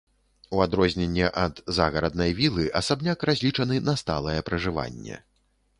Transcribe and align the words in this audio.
У 0.55 0.61
адрозненне 0.65 1.27
ад 1.43 1.61
загараднай 1.81 2.33
вілы, 2.41 2.67
асабняк 2.81 3.27
разлічаны 3.33 3.75
на 3.91 3.97
сталае 4.05 4.39
пражыванне. 4.51 5.25